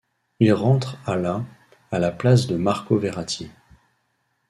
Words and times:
Il 0.39 0.51
rentre 0.53 0.97
à 1.05 1.15
la 1.15 1.45
à 1.91 1.99
la 1.99 2.11
place 2.11 2.47
de 2.47 2.55
Marco 2.57 2.97
Verratti. 2.97 3.51